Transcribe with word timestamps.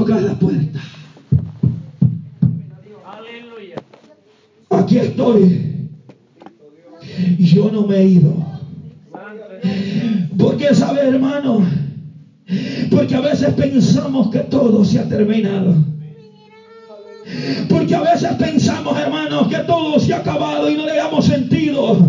tocar 0.00 0.22
la 0.22 0.34
puerta. 0.34 0.80
Aquí 4.70 4.96
estoy. 4.96 5.88
Yo 7.38 7.70
no 7.70 7.86
me 7.86 7.96
he 7.96 8.06
ido. 8.06 8.32
Santo. 9.12 10.38
¿Por 10.38 10.56
qué 10.56 10.74
sabe, 10.74 11.00
hermano? 11.06 11.66
Porque 12.90 13.14
a 13.14 13.20
veces 13.20 13.52
pensamos 13.54 14.30
que 14.30 14.38
todo 14.40 14.84
se 14.84 15.00
ha 15.00 15.08
terminado. 15.08 15.74
Porque 17.68 17.94
a 17.94 18.00
veces 18.00 18.32
pensamos, 18.38 18.98
hermanos, 18.98 19.48
que 19.48 19.58
todo 19.58 20.00
se 20.00 20.14
ha 20.14 20.18
acabado 20.18 20.70
y 20.70 20.76
no 20.76 20.86
le 20.86 20.96
damos 20.96 21.26
sentido. 21.26 22.08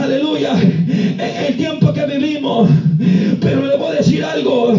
Aleluya. 0.00 0.60
En 0.60 1.44
el 1.46 1.56
tiempo 1.56 1.92
que 1.92 2.04
vivimos. 2.04 2.68
Pero 3.40 3.64
le 3.66 3.76
voy 3.76 3.88
a 3.88 3.98
decir 3.98 4.24
algo. 4.24 4.78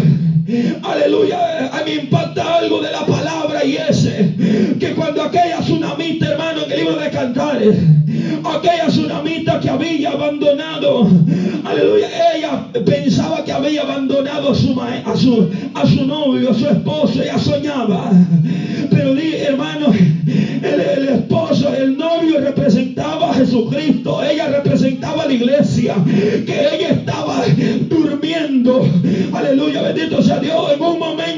Aleluya. 0.84 1.68
A 1.68 1.84
mí 1.84 1.92
me 1.96 2.04
impacta 2.04 2.29
algo 2.60 2.82
de 2.82 2.92
la 2.92 3.06
palabra 3.06 3.64
y 3.64 3.76
ese. 3.76 4.34
Que 4.80 4.94
cuando 4.94 5.24
aquella 5.24 5.60
tsunamita, 5.62 6.32
hermano, 6.32 6.64
en 6.66 6.72
el 6.72 6.80
libro 6.80 6.96
de. 6.96 7.10
Aquella 8.44 8.88
tsunamita 8.88 9.60
que 9.60 9.70
había 9.70 10.12
abandonado. 10.12 11.08
Aleluya. 11.66 12.08
Ella 12.36 12.66
pensaba 12.86 13.44
que 13.44 13.52
había 13.52 13.82
abandonado 13.82 14.52
a 14.52 14.56
su, 14.56 14.80
a 14.82 15.16
su, 15.16 15.50
a 15.74 15.86
su 15.86 16.06
novio, 16.06 16.52
a 16.52 16.54
su 16.54 16.68
esposo. 16.68 17.22
Ella 17.22 17.38
soñaba. 17.38 18.12
Pero 18.90 19.16
hermano, 19.18 19.94
el, 19.94 20.80
el 20.80 21.10
esposo, 21.10 21.74
el 21.74 21.98
novio 21.98 22.40
representaba 22.40 23.32
a 23.32 23.34
Jesucristo. 23.34 24.24
Ella 24.24 24.48
representaba 24.48 25.26
la 25.26 25.34
iglesia. 25.34 25.96
Que 26.06 26.68
ella 26.74 26.90
estaba 26.90 27.44
durmiendo. 27.90 28.88
Aleluya, 29.34 29.82
bendito 29.82 30.22
sea 30.22 30.40
Dios. 30.40 30.72
En 30.74 30.82
un 30.82 31.00
momento 31.00 31.29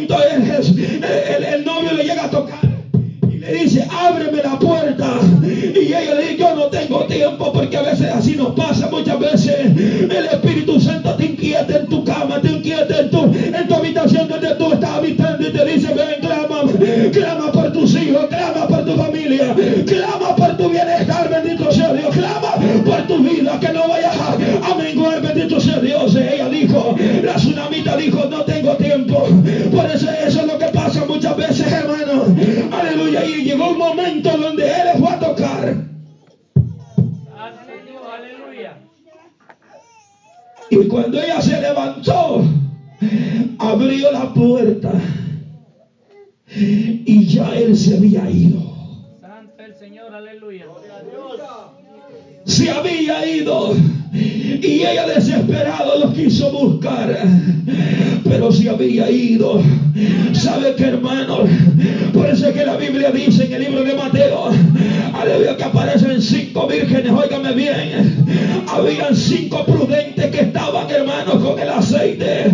había 59.32 59.36
ido 59.36 59.62
sabe 60.34 60.76
que 60.76 60.84
hermano 60.84 61.46
por 62.14 62.28
eso 62.28 62.48
es 62.48 62.54
que 62.54 62.66
la 62.66 62.76
Biblia 62.76 63.12
dice 63.12 63.46
en 63.46 63.54
el 63.54 63.62
libro 63.62 63.84
de 63.84 63.94
Mateo 63.94 64.50
aleluya 65.14 65.56
que 65.58 65.64
aparecen 65.64 66.22
cinco 66.22 66.68
vírgenes 66.68 67.12
óigame 67.12 67.54
bien. 67.54 68.26
Habían 68.68 69.16
cinco 69.16 69.66
prudentes 69.66 70.28
que 70.28 70.42
estaban 70.42 70.90
hermanos 70.90 71.44
con 71.44 71.60
el 71.60 71.70
aceite 71.70 72.46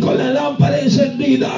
con 0.00 0.16
la 0.16 0.30
lámpara 0.30 0.80
encendida. 0.80 1.50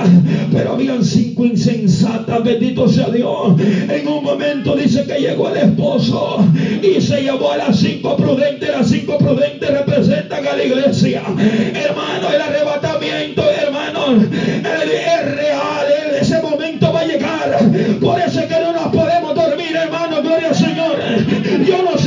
Pero 0.53 0.73
habían 0.73 1.05
cinco 1.05 1.45
insensatas 1.45 2.43
bendito 2.43 2.89
sea 2.89 3.09
Dios. 3.09 3.61
En 3.61 4.09
un 4.09 4.25
momento 4.25 4.75
dice 4.77 5.07
que 5.07 5.21
llegó 5.21 5.49
el 5.51 5.57
esposo 5.59 6.45
y 6.83 7.01
se 7.01 7.23
llevó 7.23 7.53
a 7.53 7.57
las 7.59 7.79
cinco 7.79 8.17
prudentes. 8.17 8.69
Las 8.69 8.89
cinco 8.89 9.19
prudentes 9.19 9.71
representan 9.71 10.47
a 10.47 10.57
la 10.57 10.65
iglesia. 10.65 11.23
Hermano, 11.75 12.29
el 12.35 12.41
arrebatamiento, 12.41 12.88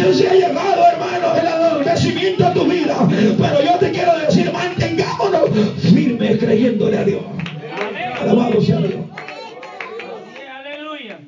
Sé 0.01 0.13
si 0.15 0.25
ha 0.25 0.33
llegado, 0.33 0.83
hermano, 0.93 1.35
el 1.39 1.47
adormecimiento 1.47 2.47
a 2.47 2.53
tu 2.53 2.65
vida. 2.65 3.07
Pero 3.07 3.63
yo 3.63 3.77
te 3.77 3.91
quiero 3.91 4.17
decir, 4.17 4.51
mantengámonos 4.51 5.51
firmes 5.79 6.39
creyéndole 6.39 6.97
a 6.97 7.03
Dios. 7.03 7.21
Alabado 8.19 8.59
sea 8.61 8.77
Dios. 8.77 8.95
Aleluya. 10.59 11.19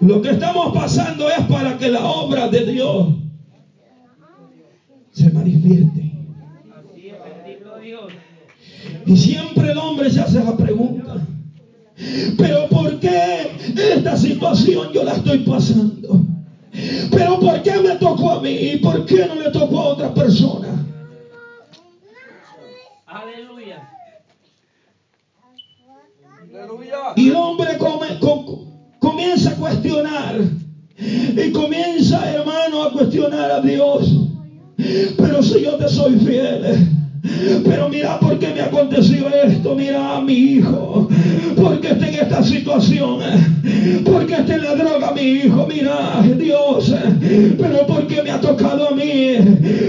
Lo 0.00 0.22
que 0.22 0.30
estamos 0.30 0.74
pasando 0.74 1.28
es 1.28 1.40
para 1.46 1.76
que 1.76 1.88
la 1.90 2.04
obra 2.04 2.48
de 2.48 2.64
Dios 2.64 3.08
se 5.10 5.30
manifieste. 5.30 6.12
Así 6.74 7.08
es. 7.08 7.14
Bendito 7.44 7.78
Dios. 7.78 8.12
Y 9.04 9.16
siempre 9.18 9.70
el 9.72 9.78
hombre 9.78 10.10
se 10.10 10.20
hace 10.20 10.42
la 10.42 10.56
pregunta, 10.56 11.16
pero 12.38 12.61
yo 14.92 15.02
la 15.04 15.12
estoy 15.12 15.38
pasando? 15.38 16.20
Pero 17.10 17.38
¿por 17.38 17.62
qué 17.62 17.72
me 17.80 17.96
tocó 17.96 18.30
a 18.32 18.40
mí 18.40 18.50
y 18.50 18.76
por 18.76 19.04
qué 19.04 19.26
no 19.26 19.34
le 19.34 19.50
tocó 19.50 19.78
a 19.80 19.84
otra 19.88 20.14
persona? 20.14 20.68
Aleluya. 23.06 23.88
Y 27.16 27.28
el 27.28 27.34
hombre 27.34 27.76
come- 27.78 28.18
com- 28.20 28.66
comienza 28.98 29.50
a 29.50 29.54
cuestionar. 29.56 30.40
Y 30.98 31.50
comienza, 31.52 32.30
hermano, 32.30 32.82
a 32.84 32.92
cuestionar 32.92 33.50
a 33.50 33.60
Dios. 33.60 34.14
Pero 35.16 35.42
si 35.42 35.62
yo 35.62 35.76
te 35.76 35.88
soy 35.88 36.16
fiel. 36.18 36.88
Pero 37.64 37.88
mira 37.88 38.18
por 38.18 38.38
qué 38.38 38.52
me 38.52 38.60
aconteció 38.60 39.28
esto. 39.28 39.74
Mira 39.74 40.16
a 40.16 40.20
mi 40.20 40.32
hijo. 40.34 41.08
Porque 41.60 41.88
está 41.90 42.08
en 42.08 42.11
esta 42.32 42.42
situación. 42.42 43.18
Porque 44.04 44.34
está 44.34 44.54
en 44.54 44.62
la 44.62 44.74
droga 44.74 45.12
mi 45.12 45.20
hijo. 45.22 45.66
Mira, 45.68 46.22
Dios. 46.38 46.94
Pero 47.58 47.86
porque 47.86 48.22
me 48.22 48.30
ha 48.30 48.40
tocado 48.40 48.88
a 48.88 48.92
mí. 48.92 49.34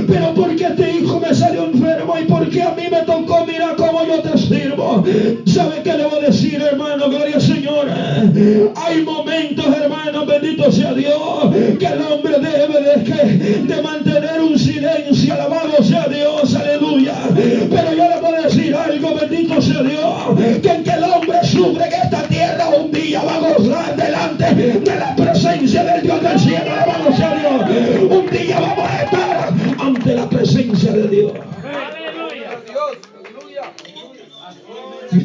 Pero 0.08 0.34
porque 0.36 0.64
este 0.66 0.98
hijo 1.00 1.20
me 1.20 1.34
salió 1.34 1.66
enfermo. 1.66 2.14
Y 2.22 2.26
porque 2.26 2.62
a 2.62 2.72
mí 2.72 2.84
me 2.92 3.02
tocó. 3.04 3.46
Mira 3.46 3.74
cómo 3.78 4.06
yo 4.06 4.20
te 4.22 4.38
sirvo. 4.38 5.04
¿Sabe 5.46 5.82
qué 5.84 5.94
le 5.98 6.04
voy 6.06 6.20
a 6.24 6.28
decir, 6.28 6.62
hermano? 6.62 7.10
Gloria 7.10 7.36
al 7.36 7.42
Señor. 7.42 7.88
Hay 8.76 9.02
momentos, 9.04 9.66
hermano, 9.82 10.26
bendito 10.26 10.72
sea 10.72 10.94
Dios, 10.94 11.50
que 11.80 11.86
el 11.86 12.02
hombre 12.02 12.34
debe 12.40 12.82
de, 12.82 13.04
que- 13.04 13.74
de 13.74 13.82
mantener 13.82 14.42
un 14.42 14.58
silencio. 14.58 15.34
Alabado 15.34 15.82
sea 15.84 16.08
Dios, 16.08 16.56
aleluya. 16.56 17.14
Pero 17.36 17.94
yo 17.96 18.04
le 18.10 18.18
puedo 18.22 18.44
decir 18.44 18.76
algo, 18.76 19.16
bendito 19.20 19.62
sea 19.62 19.82
Dios, 19.84 20.60
que 20.62 20.73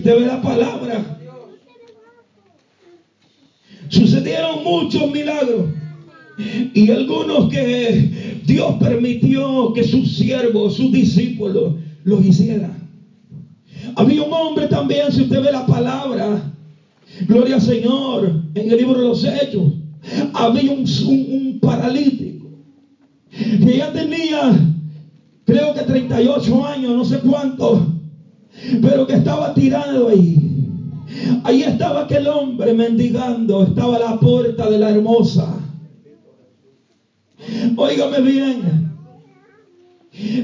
usted 0.08 0.22
ve 0.22 0.26
la 0.26 0.40
palabra, 0.40 1.18
sucedieron 3.90 4.64
muchos 4.64 5.10
milagros. 5.10 5.66
Y 6.72 6.90
algunos 6.90 7.50
que 7.50 8.10
Dios 8.46 8.76
permitió 8.80 9.72
que 9.74 9.84
sus 9.84 10.16
siervos, 10.16 10.74
sus 10.74 10.92
discípulos, 10.92 11.74
los 12.04 12.24
hicieran. 12.24 12.88
Había 13.96 14.22
un 14.22 14.32
hombre 14.32 14.66
también, 14.68 15.12
si 15.12 15.22
usted 15.22 15.42
ve 15.42 15.50
la 15.50 15.66
palabra, 15.66 16.54
gloria 17.26 17.56
al 17.56 17.60
Señor, 17.60 18.32
en 18.54 18.70
el 18.70 18.78
libro 18.78 19.00
de 19.00 19.08
los 19.08 19.24
Hechos, 19.24 19.74
había 20.32 20.70
un, 20.70 20.84
un- 21.06 21.58
paralítico 21.60 22.46
que 23.30 23.76
ya 23.76 23.92
tenía, 23.92 24.52
creo 25.44 25.74
que 25.74 25.82
38 25.82 26.64
años, 26.64 26.94
no 26.94 27.04
sé 27.04 27.18
cuánto, 27.18 27.97
pero 28.82 29.06
que 29.06 29.14
estaba 29.14 29.54
tirado 29.54 30.08
ahí. 30.08 30.36
Ahí 31.44 31.62
estaba 31.62 32.02
aquel 32.02 32.26
hombre 32.26 32.74
mendigando, 32.74 33.64
estaba 33.64 33.96
a 33.96 34.00
la 34.00 34.20
puerta 34.20 34.68
de 34.68 34.78
la 34.78 34.90
hermosa. 34.90 35.58
Óigame 37.76 38.20
bien. 38.20 38.88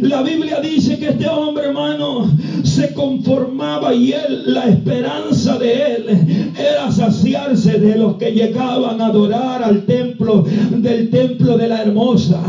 La 0.01 0.23
Biblia 0.23 0.61
dice 0.61 0.99
que 0.99 1.09
este 1.09 1.29
hombre, 1.29 1.67
hermano, 1.67 2.31
se 2.63 2.93
conformaba 2.95 3.95
y 3.95 4.13
él, 4.13 4.43
la 4.47 4.67
esperanza 4.67 5.59
de 5.59 5.73
él 5.73 6.53
era 6.59 6.91
saciarse 6.91 7.79
de 7.79 7.97
los 7.97 8.17
que 8.17 8.33
llegaban 8.33 9.01
a 9.01 9.07
adorar 9.07 9.63
al 9.63 9.85
templo, 9.85 10.45
del 10.71 11.11
templo 11.11 11.57
de 11.57 11.69
la 11.69 11.83
hermosa. 11.83 12.41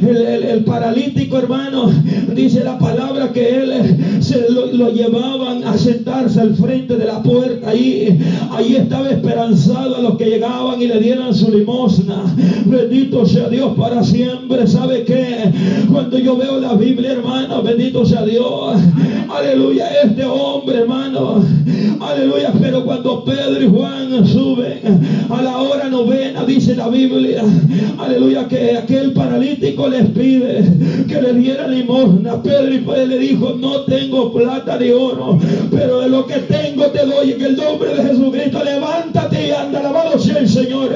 El, 0.00 0.64
paralítico, 0.64 1.38
hermano, 1.38 1.90
dice 2.34 2.64
la 2.64 2.78
palabra 2.78 3.32
que 3.32 3.48
él 3.56 4.20
se 4.20 4.46
lo, 4.50 4.90
llevaban 4.90 5.64
a 5.64 5.76
sentarse 5.76 6.40
al 6.40 6.54
frente 6.54 6.96
de 6.96 7.04
la 7.06 7.22
puerta. 7.22 7.70
Ahí, 7.70 8.18
ahí 8.50 8.76
estaba 8.76 9.10
esperanzado 9.10 9.96
a 9.96 10.00
los 10.00 10.16
que 10.16 10.26
llegaban 10.26 10.80
y 10.80 10.86
le 10.86 11.00
dieran 11.00 11.34
su 11.34 11.50
limosna. 11.50 12.22
Bendito 12.66 13.26
sea 13.26 13.48
Dios 13.48 13.76
para 13.76 14.02
siempre. 14.02 14.66
¿Sabe 14.66 15.04
qué? 15.04 15.52
Cuando 15.90 16.18
yo 16.18 16.36
veo 16.36 16.60
la 16.60 16.74
Biblia, 16.74 17.12
hermano. 17.12 17.62
Bendito 17.62 18.04
sea 18.04 18.24
Dios. 18.24 18.76
Este 19.50 20.24
hombre, 20.24 20.78
hermano. 20.78 21.44
Aleluya. 22.00 22.52
Pero 22.60 22.84
cuando 22.84 23.24
Pedro 23.24 23.60
y 23.60 23.68
Juan 23.68 24.24
suben 24.24 24.80
a 25.28 25.42
la 25.42 25.58
hora 25.58 25.88
novena, 25.88 26.44
dice 26.44 26.76
la 26.76 26.88
Biblia. 26.88 27.42
Aleluya. 27.98 28.46
Que 28.46 28.78
aquel 28.78 29.12
paralítico 29.12 29.88
les 29.88 30.06
pide 30.10 30.62
que 31.08 31.20
le 31.20 31.32
diera 31.34 31.66
limosna. 31.66 32.40
Pedro 32.40 32.72
y 32.72 32.78
Pedro 32.78 33.06
le 33.06 33.18
dijo, 33.18 33.56
no 33.58 33.80
tengo 33.80 34.32
plata 34.32 34.78
ni 34.78 34.90
oro. 34.90 35.40
Pero 35.68 36.00
de 36.00 36.10
lo 36.10 36.26
que 36.26 36.38
tengo 36.38 36.84
te 36.86 37.04
doy. 37.04 37.32
En 37.32 37.42
el 37.42 37.56
nombre 37.56 37.92
de 37.92 38.04
Jesucristo, 38.04 38.62
levántate 38.62 39.48
y 39.48 39.50
anda. 39.50 39.80
Alabado 39.80 40.16
sea 40.16 40.38
el 40.38 40.48
Señor. 40.48 40.90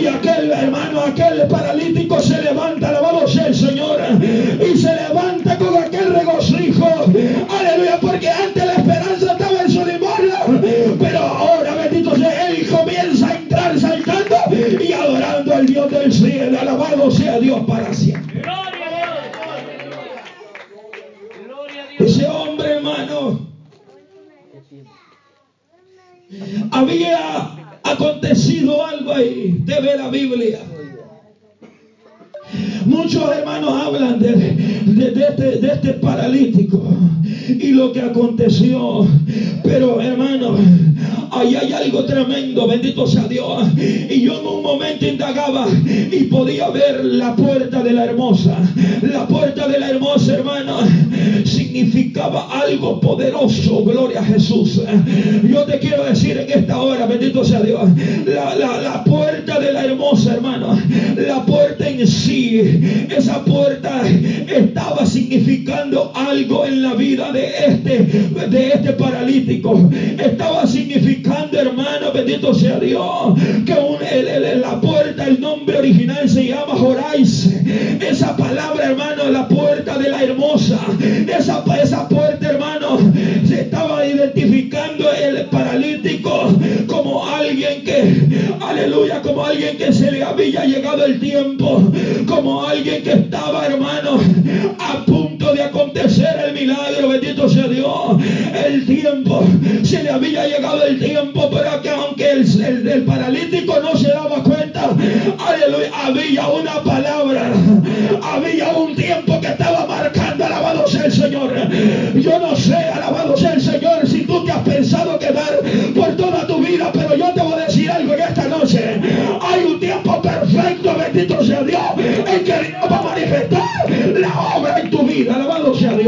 Y 0.00 0.06
aquel 0.06 0.52
hermano, 0.52 1.00
aquel 1.00 1.48
paralítico 1.48 2.20
se 2.20 2.39
y 46.10 46.24
podía 46.24 46.68
ver 46.70 47.04
la 47.04 47.34
puerta 47.36 47.82
de 47.82 47.92
la 47.92 48.04
hermosa. 48.04 48.56
La 49.02 49.26
puerta 49.26 49.68
de 49.68 49.78
la 49.78 49.90
hermosa, 49.90 50.34
hermano, 50.34 50.78
significaba 51.44 52.48
algo 52.60 53.00
poderoso. 53.00 53.84
Gloria 53.84 54.20
a 54.20 54.24
Jesús. 54.24 54.80
Yo 55.48 55.62
te 55.64 55.78
quiero 55.78 56.04
decir 56.04 56.38
en 56.38 56.60
esta 56.60 56.78
hora, 56.78 57.06
bendito 57.06 57.44
sea 57.44 57.62
Dios, 57.62 57.88
la, 58.26 58.54
la 58.56 59.04
puerta 59.04 59.58
de 59.58 59.72
la 59.72 59.84
hermosa, 59.84 60.34
hermano, 60.34 60.78
la 61.16 61.44
puerta 61.44 61.88
en 61.88 62.06
sí 62.06 62.80
esa 63.16 63.44
puerta 63.44 64.02
estaba 64.48 65.04
significando 65.06 66.12
algo 66.14 66.64
en 66.64 66.82
la 66.82 66.94
vida 66.94 67.32
de 67.32 67.46
este, 67.66 67.98
de 68.48 68.68
este 68.68 68.92
paralítico. 68.92 69.90
Estaba 70.18 70.66
significando, 70.66 71.58
hermano, 71.58 72.12
bendito 72.12 72.54
sea 72.54 72.78
Dios, 72.78 73.34
que 73.66 73.74
la 74.60 74.80
puerta, 74.80 74.80
el 74.80 74.80
nombre 74.80 74.89
original 75.80 76.28
se 76.28 76.46
llama 76.46 76.74
Jorais. 76.76 77.48
Esa 78.00 78.36
palabra, 78.36 78.84
hermano, 78.84 79.30
la 79.30 79.48
puerta 79.48 79.96
de 79.98 80.10
la 80.10 80.22
hermosa. 80.22 80.78
Esa, 81.26 81.64
esa 81.82 82.08
puerta, 82.08 82.50
hermano, 82.50 82.98
se 83.46 83.62
estaba 83.62 84.04
identificando 84.04 85.10
el 85.10 85.46
paralítico 85.46 86.52
como 86.86 87.26
alguien 87.26 87.82
que, 87.84 88.14
aleluya, 88.60 89.22
como 89.22 89.44
alguien 89.44 89.78
que 89.78 89.92
se 89.92 90.10
le 90.12 90.22
había 90.22 90.64
llegado 90.64 91.04
el 91.04 91.18
tiempo, 91.18 91.90
como 92.26 92.62
alguien 92.62 93.02
que 93.02 93.12
estaba, 93.12 93.66
hermano, 93.66 94.20
a 94.78 95.04
punto 95.06 95.54
de 95.54 95.62
acontecer 95.62 96.36
el 96.46 96.52
milagro, 96.52 97.08
bendito 97.08 97.48
sea 97.48 97.68
Dios, 97.68 98.18
el 98.66 98.84
tiempo, 98.84 99.42
se 99.82 100.02
le 100.02 100.10
había 100.10 100.46
llegado 100.46 100.84
el 100.84 100.98
tiempo, 100.98 101.29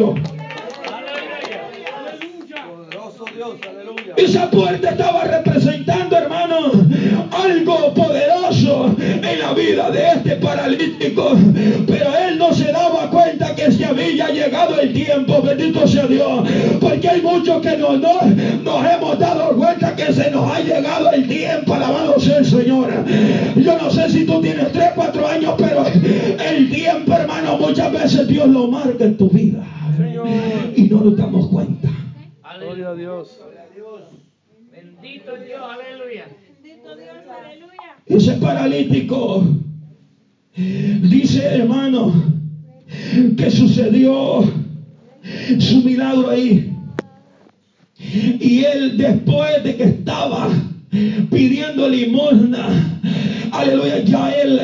Dios. 0.02 0.43
Esa 4.16 4.50
puerta 4.50 4.90
estaba 4.90 5.25
representando, 5.25 6.16
hermano, 6.16 6.56
algo 7.31 7.94
poderoso 7.94 8.94
en 8.99 9.38
la 9.38 9.52
vida 9.54 9.90
de 9.90 10.08
este 10.16 10.37
paralítico. 10.37 11.37
Pero 11.87 12.16
él 12.28 12.38
no 12.38 12.52
se 12.52 12.70
daba 12.72 13.10
cuenta 13.10 13.54
que 13.54 13.70
se 13.72 13.84
había 13.84 14.28
llegado 14.28 14.78
el 14.81 14.93
tiempo, 14.93 15.43
bendito 15.43 15.87
sea 15.88 16.06
Dios. 16.06 16.46
Porque 16.81 17.08
hay 17.08 17.22
muchos 17.22 17.62
que 17.62 17.76
no, 17.76 17.96
no, 17.96 18.20
nos 18.62 18.93
hemos 18.93 19.19
dado 19.19 19.56
cuenta 19.56 19.96
que 19.96 20.12
se 20.12 20.31
nos 20.31 20.50
ha 20.50 20.60
llegado 20.60 21.10
el 21.12 21.26
tiempo, 21.26 21.75
alabado 21.75 22.20
sea 22.20 22.38
el 22.38 22.46
Señor. 22.46 22.93
Yo 23.56 23.78
no 23.78 23.90
sé 23.90 24.10
si 24.10 24.25
tú 24.25 24.40
tienes 24.40 24.70
3, 24.72 24.90
4 24.94 25.28
años, 25.28 25.55
pero 25.56 25.84
el 25.87 26.70
tiempo, 26.70 27.12
hermano, 27.14 27.56
muchas 27.58 27.93
veces 27.93 28.28
Dios 28.28 28.48
lo 28.48 28.66
marca 28.69 29.05
en 29.05 29.16
Dios. 33.22 34.00
Bendito 34.72 35.36
Dios, 35.36 35.60
aleluya. 35.62 36.26
Bendito 36.60 36.96
Dios, 36.96 37.17
aleluya. 37.31 37.96
Ese 38.06 38.32
paralítico 38.32 39.46
dice, 40.56 41.44
hermano, 41.44 42.12
que 43.36 43.50
sucedió 43.50 44.43
su 45.60 45.82
milagro 45.82 46.31
ahí. 46.31 46.76
Y 48.41 48.64
él 48.64 48.98
después 48.98 49.62
de 49.62 49.76
que 49.76 49.84
estaba 49.84 50.48
pidiendo 51.31 51.88
limosna, 51.88 53.00
aleluya, 53.52 54.00
ya 54.00 54.32
él 54.32 54.60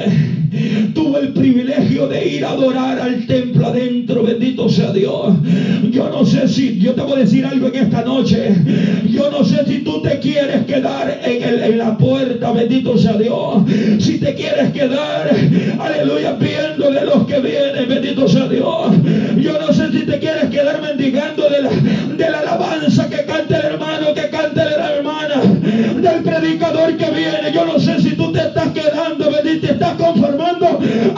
privilegio 1.53 2.07
de 2.07 2.29
ir 2.29 2.45
a 2.45 2.51
adorar 2.51 2.99
al 3.01 3.25
templo 3.25 3.69
adentro, 3.69 4.23
bendito 4.23 4.69
sea 4.69 4.93
Dios. 4.93 5.33
Yo 5.91 6.11
no 6.11 6.25
sé 6.27 6.47
si, 6.47 6.79
yo 6.79 6.93
te 6.93 7.01
voy 7.01 7.13
a 7.13 7.21
decir 7.21 7.47
algo 7.47 7.69
en 7.69 7.75
esta 7.75 8.03
noche, 8.03 8.55
yo 9.11 9.31
no 9.31 9.43
sé 9.45 9.65
si 9.67 9.79
tú 9.79 10.03
te 10.03 10.19
quieres 10.19 10.67
quedar 10.67 11.21
en, 11.25 11.43
el, 11.43 11.63
en 11.63 11.79
la 11.79 11.97
puerta, 11.97 12.53
bendito 12.53 12.99
sea 12.99 13.15
Dios, 13.15 13.63
si 13.99 14.19
te 14.19 14.35
quieres 14.35 14.73
quedar, 14.73 15.31
aleluya, 15.79 16.33
viendo 16.35 16.91
de 16.91 17.05
los 17.07 17.25
que 17.25 17.41
vienen, 17.41 17.89
bendito 17.89 18.29
sea 18.29 18.47
Dios. 18.47 18.91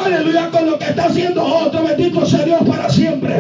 Aleluya, 0.05 0.51
con 0.51 0.67
lo 0.67 0.79
que 0.79 0.85
está 0.85 1.07
haciendo 1.07 1.45
otro, 1.45 1.85
bendito 1.85 2.27
sea 2.27 2.45
Dios 2.45 2.61
para 2.67 2.89
siempre. 2.89 3.35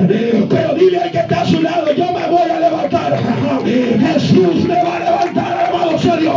Pero 0.48 0.74
dile 0.74 0.98
al 0.98 1.10
que 1.10 1.18
está 1.18 1.42
a 1.42 1.46
su 1.46 1.60
lado, 1.60 1.92
yo 1.92 2.06
me 2.12 2.28
voy 2.28 2.50
a 2.50 2.60
levantar. 2.60 3.18
Jesús 3.64 4.64
me 4.64 4.74
va 4.74 4.96
a 4.96 4.98
levantar, 5.00 5.58
alabado 5.58 5.98
sea 5.98 6.16
Dios. 6.16 6.36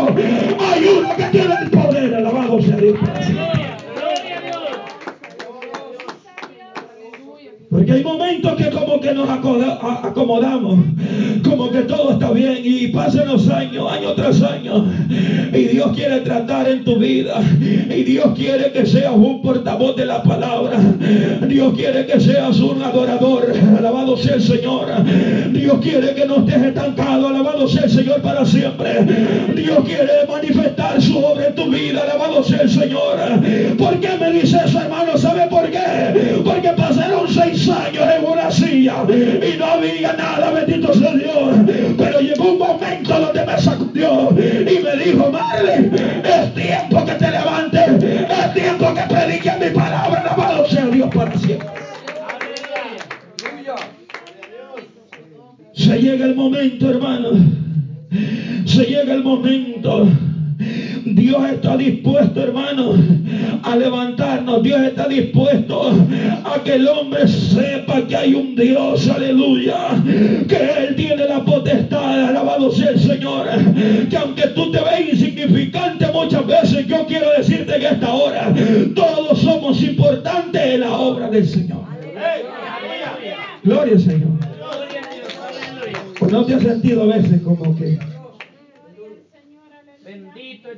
Hay 0.60 0.86
uno 1.00 1.16
que 1.16 1.24
tiene 1.26 1.56
el 1.62 1.70
poder, 1.70 2.16
alabado 2.16 2.62
sea 2.62 2.78
Dios. 2.78 2.98
Porque 7.70 7.92
hay 7.92 8.04
momentos 8.04 8.56
que 8.56 8.70
como 8.70 9.00
que 9.00 9.14
nos 9.14 9.30
acomodamos, 9.30 10.80
como 11.64 11.72
que 11.72 11.82
todo 11.84 12.12
está 12.12 12.32
bien. 12.32 12.60
y 12.64 12.88
pasan 12.88 13.28
los 13.28 13.48
años, 13.50 13.90
año 13.90 14.14
tras 14.14 14.42
año. 14.42 14.86
Y 15.54 15.64
Dios 15.66 15.96
quiere 15.96 16.20
tratar 16.22 16.68
en 16.68 16.84
tu 16.84 16.98
vida. 16.98 17.42
Y 17.90 18.04
Dios 18.04 18.34
quiere 18.36 18.72
que 18.72 18.86
seas 18.86 19.14
un 19.16 19.42
portavoz 19.42 19.96
de 19.96 20.06
la 20.06 20.22
palabra. 20.24 20.78
Dios 21.48 21.74
quiere 21.74 22.06
que 22.06 22.20
seas 22.20 22.60
un 22.60 22.82
adorador. 22.82 23.54
Alabado 23.78 24.18
sea 24.18 24.36
el 24.36 24.42
Señor. 24.42 24.88
Dios 25.52 25.78
quiere 25.82 26.14
que 26.14 26.26
no 26.26 26.38
estés 26.38 26.64
estancado. 26.64 27.28
Alabado 27.28 27.68
sea 27.68 27.84
el 27.84 27.92
Señor 27.92 28.22
para 28.22 28.46
siempre. 28.46 29.06
Dios 29.56 29.80
quiere 29.86 30.12
manifestar 30.28 31.02
su 31.02 31.18
obra 31.18 31.48
en 31.48 31.56
tu 31.56 31.70
vida. 31.70 32.02
Alabado 32.02 32.44
sea 32.44 32.62
el 32.62 32.70
Señor. 32.70 33.18
¿Por 33.78 34.00
qué 34.00 34.10
me 34.20 34.32
dice 34.32 34.58
eso, 34.66 34.80
hermano? 34.80 35.18
¿Sabe 35.18 35.48
por 35.48 35.70
qué? 35.70 36.42
Porque 36.44 36.70
pasaron 36.76 37.28
seis 37.28 37.70
años 37.70 38.04
en 38.18 38.26
una 38.26 38.52
silla 38.52 38.96
y 39.10 39.58
no 39.58 39.66
había 39.66 40.14
nada, 40.14 40.52
bendito 40.52 40.94
sea 40.94 41.14
y 44.32 44.84
me 44.84 45.04
dijo, 45.04 45.32
Marley, 45.32 45.92
es 46.24 46.54
tiempo 46.54 47.06
que 47.06 47.14
te 47.14 47.32
levantes, 47.32 48.04
es 48.04 48.54
tiempo 48.54 48.94
que 48.94 49.02
prediques 49.02 49.60
mi 49.60 49.70
palabra, 49.70 50.22
alabado 50.22 50.68
sea 50.68 50.86
Dios 50.88 51.10
para 51.14 51.38
siempre. 51.38 51.68
Se 55.74 55.98
llega 56.00 56.26
el 56.26 56.36
momento, 56.36 56.90
hermano. 56.90 57.30
Se 58.66 58.84
llega 58.86 59.14
el 59.14 59.24
momento. 59.24 60.08
Dios 61.16 61.42
está 61.52 61.78
dispuesto, 61.78 62.42
hermano, 62.42 62.94
a 63.64 63.76
levantarnos. 63.76 64.64
Dios 64.64 64.82
está 64.82 65.08
dispuesto 65.08 65.92
a 66.44 66.64
que 66.64 66.76
el 66.76 66.88
hombre 66.88 67.28
sepa 67.28 68.06
que 68.08 68.16
hay 68.16 68.34
un 68.34 68.56
Dios, 68.56 69.08
aleluya, 69.08 69.90
que 70.48 70.56
Él 70.80 70.96
tiene 70.96 71.26
la 71.28 71.44
potestad, 71.44 72.26
alabado 72.26 72.72
sea 72.72 72.92
el 72.92 73.00
Señor, 73.00 73.48
que 74.10 74.18
aunque 74.18 74.48
tú 74.50 74.72
te 74.72 74.80
ves 74.80 75.14
insignificante 75.14 76.08
muchas 76.14 76.46
veces, 76.46 76.88
yo 76.88 77.06
quiero 77.06 77.28
decirte 77.38 77.80
que 77.80 77.88
esta 77.88 78.14
hora 78.14 78.54
todos 78.96 79.40
somos 79.40 79.82
importantes 79.82 80.62
en 80.62 80.82
la 80.82 80.94
obra 80.94 81.30
del 81.30 81.48
Señor. 81.48 81.84
Gloria 83.64 83.94
al 83.94 84.00
Señor. 84.00 84.30
¿No 86.30 86.46
te 86.46 86.56
has 86.56 86.64
sentido 86.64 87.04
a 87.04 87.18
veces 87.18 87.42
como 87.42 87.76
que 87.76 88.00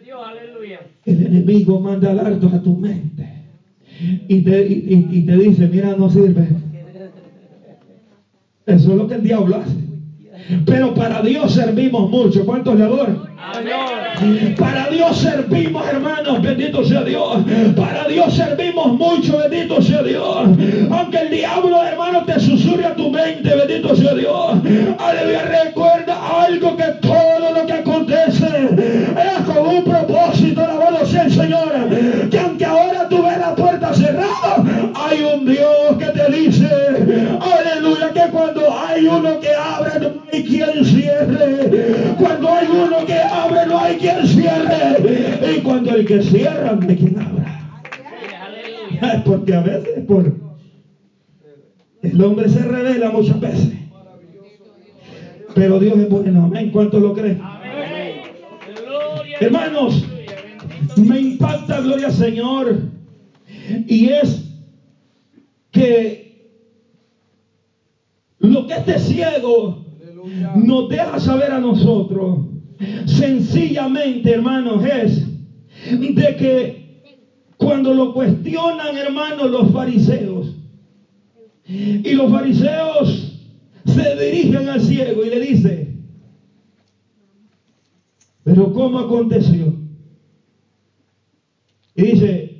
Dios, 0.04 0.20
aleluya. 0.24 0.80
el 1.06 1.26
enemigo 1.26 1.80
manda 1.80 2.14
dardos 2.14 2.52
a 2.52 2.60
tu 2.60 2.76
mente 2.76 3.28
y 4.28 4.42
te, 4.42 4.62
y- 4.62 5.06
y- 5.12 5.18
y 5.18 5.22
te 5.22 5.38
dice, 5.38 5.68
mira, 5.68 5.94
no 5.96 6.10
sirve? 6.10 6.48
Eso 8.66 8.92
es 8.92 8.98
lo 8.98 9.08
que 9.08 9.14
el 9.16 9.24
diablo 9.24 9.56
hace. 9.58 9.76
Pero 10.66 10.94
para 10.94 11.22
Dios 11.22 11.52
servimos 11.52 12.10
mucho. 12.10 12.44
¿Cuántos 12.46 12.76
le 12.76 12.84
adoran? 12.84 13.18
Amén. 13.38 14.56
Para 14.58 14.88
Dios 14.90 15.16
servimos, 15.18 15.88
hermanos, 15.88 16.42
bendito 16.42 16.84
sea 16.84 17.04
Dios. 17.04 17.44
Para 17.76 18.06
Dios 18.08 18.34
servimos 18.34 18.92
mucho, 18.94 19.38
bendito 19.38 19.82
sea 19.82 20.04
Dios. 20.04 20.50
Aunque 20.90 21.18
el 21.20 21.30
diablo, 21.30 21.82
hermano, 21.82 22.24
te 22.26 22.40
susurre 22.40 22.86
a 22.86 22.96
tu 22.96 23.10
mente, 23.10 23.56
bendito 23.56 23.96
sea 23.96 24.14
Dios. 24.14 24.52
Aleluya, 24.98 25.42
recuerda 25.64 26.44
algo 26.44 26.76
que 26.76 26.92
todo 27.02 27.35
cuando 45.66 45.96
el 45.96 46.06
que 46.06 46.22
cierra, 46.22 46.80
quien 46.80 47.20
abra. 47.20 47.82
Aleluya. 48.42 49.24
Porque 49.26 49.54
a 49.54 49.62
veces 49.62 50.06
por 50.06 50.32
el 52.02 52.22
hombre 52.22 52.48
se 52.50 52.60
revela 52.60 53.10
muchas 53.10 53.40
veces. 53.40 53.74
Pero 55.56 55.80
Dios 55.80 55.98
es 55.98 56.10
bueno, 56.10 56.46
amén. 56.46 56.70
¿Cuántos 56.70 57.02
lo 57.02 57.14
creen? 57.14 57.42
Hermanos, 59.40 60.06
me 60.98 61.20
impacta, 61.20 61.82
gloria 61.82 62.08
al 62.08 62.14
Señor. 62.14 62.78
Y 63.88 64.10
es 64.10 64.46
que 65.72 66.52
lo 68.40 68.68
que 68.68 68.74
este 68.74 69.00
ciego 69.00 69.84
nos 70.56 70.90
deja 70.90 71.20
saber 71.20 71.52
a 71.52 71.60
nosotros, 71.60 72.46
sencillamente, 73.06 74.34
hermanos, 74.34 74.84
es 74.86 75.35
de 75.92 76.36
que 76.36 76.86
cuando 77.58 77.94
lo 77.94 78.14
cuestionan, 78.14 78.98
hermanos, 78.98 79.52
los 79.52 79.72
fariseos, 79.72 80.56
y 81.68 82.14
los 82.14 82.32
fariseos 82.32 83.50
se 83.86 84.16
dirigen 84.16 84.70
al 84.70 84.82
ciego 84.82 85.26
y 85.26 85.30
le 85.30 85.40
dicen, 85.40 86.06
pero 88.44 88.72
¿cómo 88.74 89.00
aconteció? 89.00 89.74
Y 91.96 92.02
dice, 92.04 92.56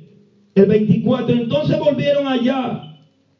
el 0.54 0.66
24, 0.66 1.34
entonces 1.34 1.78
volvieron 1.78 2.26
allá 2.26 2.98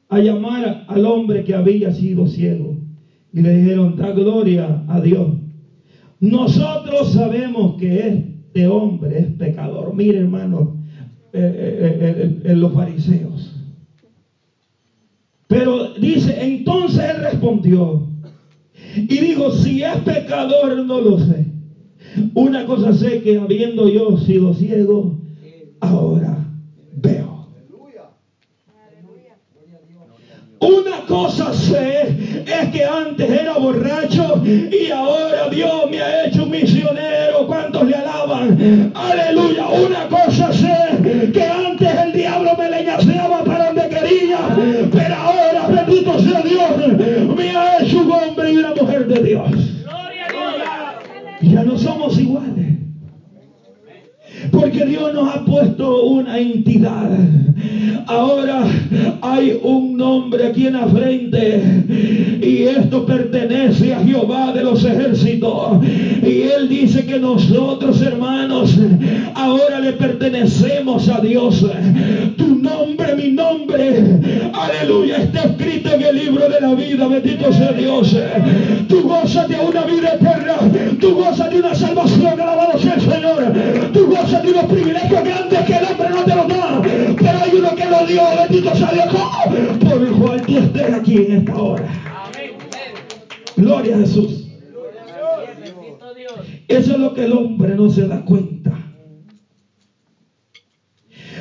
a 0.09 0.19
llamar 0.21 0.85
al 0.87 1.07
hombre 1.07 1.43
que 1.43 1.55
había 1.55 1.93
sido 1.93 2.29
ciego. 2.29 2.77
Y 3.33 3.41
le 3.41 3.57
dijeron, 3.57 3.97
da 3.97 4.13
gloria 4.13 4.85
a 4.89 5.01
Dios. 5.01 5.29
Nosotros 6.21 7.13
sabemos 7.13 7.77
que 7.81 8.36
este 8.57 8.69
hombre 8.69 9.19
es 9.19 9.27
pecador. 9.33 9.93
Mire, 9.93 10.21
hermano, 10.21 10.77
eh, 11.31 12.41
eh, 12.43 12.43
eh, 12.43 12.55
los 12.55 12.73
fariseos. 12.73 13.53
Pero 15.47 15.93
dice, 16.01 16.43
entonces 16.43 17.05
él 17.05 17.23
respondió 17.23 18.07
y 18.97 19.21
dijo, 19.21 19.51
si 19.51 19.83
es 19.83 19.97
pecador 19.99 20.87
no 20.87 21.03
lo 21.03 21.19
sé. 21.19 21.45
Una 22.35 22.65
cosa 22.65 22.95
sé 22.95 23.21
que 23.21 23.37
habiendo 23.37 23.89
yo 23.89 24.17
sido 24.17 24.55
ciego, 24.55 25.15
ahora 25.81 26.39
veo. 26.95 27.37
Una 30.61 31.05
cosa 31.07 31.53
sé 31.53 32.43
es 32.47 32.69
que 32.73 32.83
antes 32.83 33.31
era 33.31 33.59
borracho 33.59 34.43
y 34.47 34.91
ahora 34.91 35.51
Dios 35.51 35.91
me 35.91 36.01
ha 36.01 36.25
hecho 36.25 36.47
misionero. 36.47 37.36
Aleluya. 38.95 39.67
Una 39.69 40.09
cosa 40.09 40.53
sé 40.53 41.33
que 41.33 41.43
antes 41.43 41.89
el 42.05 42.13
diablo 42.13 42.51
me 42.57 42.71
leñaseaba 42.71 43.45
para 43.45 43.73
donde 43.73 43.89
quería, 43.89 44.39
pero 44.93 45.15
ahora, 45.15 45.67
bendito 45.69 46.19
sea 46.21 46.43
Dios, 46.43 47.37
me 47.37 47.51
ha 47.57 47.83
hecho 47.83 48.03
un 48.03 48.13
hombre 48.13 48.53
y 48.53 48.57
una 48.59 48.75
mujer 48.75 49.07
de 49.07 49.23
Dios. 49.23 49.51
Gloria 49.83 50.27
a 50.27 50.99
Dios. 51.41 51.53
Ya 51.53 51.65
no 51.65 51.77
somos 51.77 52.19
iguales. 52.19 52.66
Porque 54.59 54.87
Dios 54.87 55.13
nos 55.13 55.35
ha 55.35 55.45
puesto 55.45 56.05
una 56.05 56.39
entidad. 56.39 57.11
Ahora 58.07 58.65
hay 59.21 59.59
un 59.63 59.97
nombre 59.97 60.47
aquí 60.47 60.67
en 60.67 60.73
la 60.75 60.87
frente. 60.87 61.85
Y 62.43 62.63
esto 62.63 63.05
pertenece 63.05 63.93
a 63.93 64.03
Jehová 64.03 64.53
de 64.53 64.65
los 64.65 64.83
ejércitos. 64.85 65.85
Y 66.23 66.43
Él 66.43 66.69
dice 66.69 67.05
que 67.05 67.19
nosotros, 67.19 68.01
hermanos, 68.01 68.79
ahora 69.35 69.81
le 69.81 69.93
pertenecemos 69.93 71.09
a 71.09 71.21
Dios. 71.21 71.67
Tu 72.37 72.55
nombre, 72.55 73.15
mi 73.15 73.33
nombre, 73.33 74.21
aleluya, 74.53 75.19
está 75.19 75.43
escrito 75.45 75.93
en 75.93 76.03
el 76.03 76.17
libro 76.17 76.49
de 76.49 76.61
la 76.61 76.75
vida. 76.75 77.09
Bendito 77.09 77.53
sea 77.53 77.73
Dios. 77.73 78.17
Tú 78.89 79.03
gozas 79.03 79.49
de 79.49 79.57
una 79.57 79.83
vida. 79.83 80.17
De 84.47 84.53
unos 84.53 84.65
privilegios 84.67 85.25
grandes 85.25 85.59
que 85.65 85.73
el 85.75 85.85
hombre 85.85 86.09
no 86.11 86.25
te 86.25 86.37
los 86.37 86.49
da. 86.49 86.83
Pero 86.83 87.39
hay 87.43 87.51
uno 87.59 87.75
que 87.75 87.85
lo 87.85 88.07
dio. 88.07 88.23
Bendito 88.49 88.77
sea 88.77 88.93
Dios. 88.93 89.07
Por 89.81 90.03
el 90.03 90.13
cual 90.13 90.43
tú 90.43 90.59
estés 90.59 90.95
aquí 90.95 91.17
en 91.17 91.33
esta 91.33 91.57
hora. 91.57 91.89
Gloria 93.57 93.97
a 93.97 93.99
Jesús. 93.99 94.47
Eso 96.69 96.93
es 96.93 96.99
lo 96.99 97.13
que 97.15 97.25
el 97.25 97.33
hombre 97.33 97.75
no 97.75 97.91
se 97.91 98.07
da 98.07 98.25
cuenta. 98.25 98.79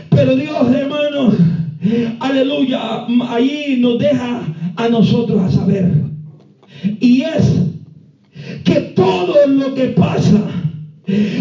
Pero 0.09 0.35
Dios, 0.35 0.71
hermano, 0.74 1.31
aleluya, 2.21 3.05
ahí 3.29 3.77
nos 3.81 4.00
deja 4.00 4.41
a 4.77 4.89
nosotros 4.89 5.43
a 5.43 5.51
saber. 5.51 5.91
Y 7.00 7.21
es 7.21 7.65
que 8.63 8.81
todo 8.95 9.45
lo 9.47 9.74
que 9.75 9.89
pasa, 9.89 10.64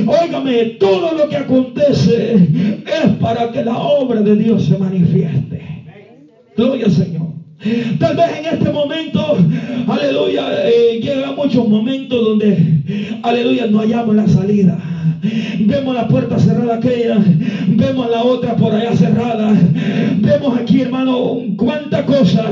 óigame, 0.06 0.64
todo 0.78 1.14
lo 1.16 1.28
que 1.28 1.37
acontece 1.37 2.35
es 2.35 3.11
para 3.21 3.50
que 3.50 3.64
la 3.64 3.76
obra 3.78 4.21
de 4.21 4.37
Dios 4.37 4.64
se 4.64 4.78
manifieste. 4.78 5.62
Gloria 6.56 6.87
al 6.87 6.92
Señor. 6.92 7.25
Tal 7.99 8.16
vez 8.16 8.26
en 8.38 8.47
este 8.47 8.71
momento, 8.71 9.38
aleluya, 9.88 10.68
eh, 10.68 11.00
llegamos 11.00 11.47
muchos 11.47 11.66
momentos 11.66 12.23
donde, 12.23 13.18
aleluya, 13.23 13.66
no 13.66 13.78
hallamos 13.78 14.14
la 14.14 14.28
salida. 14.28 14.93
Vemos 15.61 15.94
la 15.94 16.06
puerta 16.06 16.38
cerrada 16.38 16.75
aquella, 16.75 17.16
vemos 17.66 18.11
la 18.11 18.23
otra 18.23 18.54
por 18.56 18.75
allá 18.75 18.94
cerrada. 18.94 19.52
Vemos 20.16 20.58
aquí, 20.58 20.82
hermano, 20.82 21.38
cuánta 21.56 22.04
cosa. 22.04 22.44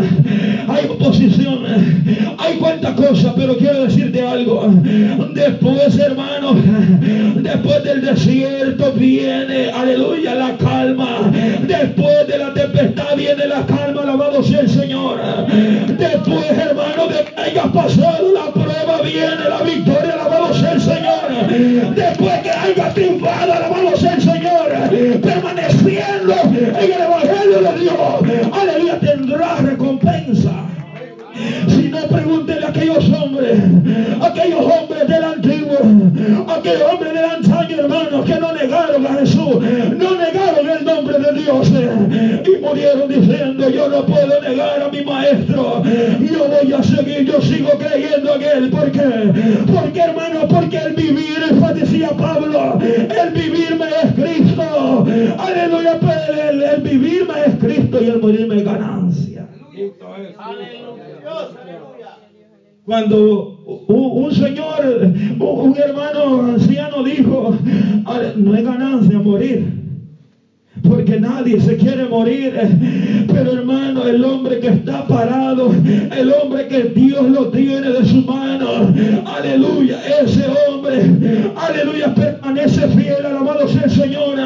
Hay 0.68 0.87
oposición, 0.87 1.59
hay 2.38 2.56
cuánta 2.59 2.94
cosa, 2.94 3.35
pero 3.35 3.56
quiero 3.56 3.85
decirte 3.85 4.23
algo. 4.23 4.66
Después, 5.35 5.99
hermano, 5.99 6.54
después 7.37 7.85
del 7.85 8.02
desierto 8.02 8.92
viene, 8.92 9.71
aleluya, 9.71 10.35
la 10.35 10.56
calma. 10.56 11.30
Después 11.66 12.26
de 12.26 12.38
la 12.38 12.54
tempestad 12.54 13.16
viene 13.16 13.47
la 13.47 13.66
calma, 13.66 14.02
alabado 14.02 14.42
sea 14.42 14.61
el 14.61 14.71
Señor. 14.71 15.21
Murieron 42.73 43.09
diciendo, 43.09 43.69
yo 43.69 43.88
no 43.88 44.07
puedo 44.07 44.41
negar 44.41 44.83
a 44.83 44.88
mi 44.88 45.02
maestro, 45.05 45.83
yo 46.21 46.49
voy 46.49 46.73
a 46.73 46.83
seguir, 46.83 47.25
yo 47.25 47.41
sigo 47.41 47.69
creyendo 47.79 48.35
en 48.35 48.43
él. 48.43 48.71
¿Por 48.71 48.91
qué? 48.91 49.33
Porque, 49.73 50.00
hermano, 50.00 50.49
porque 50.49 50.79
el 50.79 50.95
vivir, 50.95 51.38
eso 51.50 51.75
decía 51.75 52.11
Pablo, 52.11 52.79
el 52.81 53.31
vivir 53.33 53.76
me 53.79 53.87
es 53.87 54.12
Cristo. 54.14 55.07
Aleluya, 55.38 55.99
el, 56.50 56.62
el 56.62 56.81
vivir 56.83 57.26
me 57.26 57.41
es 57.47 57.55
Cristo 57.61 57.99
y 58.02 58.07
el 58.07 58.21
morir 58.21 58.47
me 58.47 58.57
es 58.57 58.64
ganancia. 58.64 59.47
Cuando 62.85 63.59
un, 63.88 64.35
señor, 64.35 65.12
un, 65.38 65.41
un 65.41 65.76
hermano 65.79 66.43
anciano 66.43 67.05
dijo, 67.05 67.55
"Ale- 68.07 68.33
no 68.37 68.57
es 68.57 68.64
ganancia 68.64 69.19
morir. 69.21 69.82
Porque 70.83 71.19
nadie 71.21 71.61
se 71.61 71.77
quiere 71.77 72.07
morir. 72.07 72.53
Pero 73.33 73.53
hermano, 73.53 74.07
el 74.07 74.25
hombre 74.25 74.61
que 74.61 74.69
está 74.69 75.07
parado, 75.07 75.71
el 76.17 76.33
hombre 76.33 76.69
que 76.69 76.83
Dios 76.85 77.29
lo 77.29 77.49
tiene 77.49 77.91
de 77.91 78.05
su 78.05 78.23
mano, 78.23 78.93
aleluya, 79.25 80.01
ese 80.23 80.45
hombre, 80.69 81.11
aleluya, 81.57 82.15
permanece 82.15 82.89
fiel, 82.89 83.25
alabado 83.25 83.69
sea 83.69 83.83
el 83.85 83.91
Señor. 83.91 84.39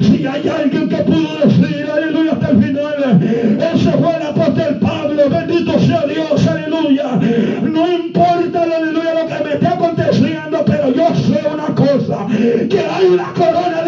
Si 0.00 0.26
hay 0.26 0.48
alguien 0.48 0.88
que 0.88 0.96
pudo 0.98 1.38
decir, 1.44 1.86
aleluya, 1.92 2.32
hasta 2.32 2.50
el 2.50 2.62
final, 2.62 3.20
ese 3.74 3.90
fue 3.92 4.16
el 4.16 4.22
apóstol 4.22 4.78
Pablo, 4.80 5.22
bendito 5.30 5.78
sea 5.80 6.04
Dios, 6.06 6.46
aleluya. 6.46 7.18
No 7.62 7.92
importa, 7.92 8.62
aleluya, 8.62 9.14
lo 9.14 9.26
que 9.28 9.44
me 9.44 9.52
esté 9.54 9.66
aconteciendo, 9.66 10.64
pero 10.66 10.94
yo 10.94 11.08
sé 11.14 11.40
una 11.52 11.74
cosa, 11.74 12.26
que 12.68 12.80
hay 12.80 13.06
una 13.06 13.32
corona 13.34 13.79